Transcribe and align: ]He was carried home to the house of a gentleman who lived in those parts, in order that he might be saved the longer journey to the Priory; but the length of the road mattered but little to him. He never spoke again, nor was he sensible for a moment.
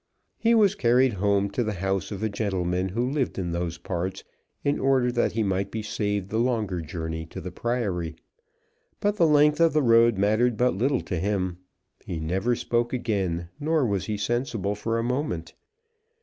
]He 0.39 0.55
was 0.55 0.73
carried 0.73 1.13
home 1.13 1.47
to 1.51 1.63
the 1.63 1.73
house 1.73 2.09
of 2.11 2.23
a 2.23 2.27
gentleman 2.27 2.89
who 2.89 3.07
lived 3.07 3.37
in 3.37 3.51
those 3.51 3.77
parts, 3.77 4.23
in 4.63 4.79
order 4.79 5.11
that 5.11 5.33
he 5.33 5.43
might 5.43 5.69
be 5.69 5.83
saved 5.83 6.29
the 6.31 6.39
longer 6.39 6.81
journey 6.81 7.23
to 7.27 7.39
the 7.39 7.51
Priory; 7.51 8.15
but 8.99 9.17
the 9.17 9.27
length 9.27 9.59
of 9.61 9.73
the 9.73 9.83
road 9.83 10.17
mattered 10.17 10.57
but 10.57 10.73
little 10.75 11.01
to 11.01 11.19
him. 11.19 11.59
He 12.03 12.19
never 12.19 12.55
spoke 12.55 12.93
again, 12.93 13.49
nor 13.59 13.85
was 13.85 14.05
he 14.05 14.17
sensible 14.17 14.73
for 14.73 14.97
a 14.97 15.03
moment. 15.03 15.53